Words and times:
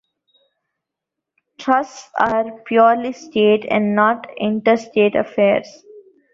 Trusts 1.59 2.09
are 2.19 2.61
purely 2.65 3.13
state, 3.13 3.67
and 3.69 3.93
not 3.93 4.25
interstate 4.35 5.15
affairs. 5.15 5.83